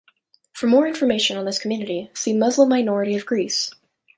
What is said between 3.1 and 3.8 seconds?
of Greece.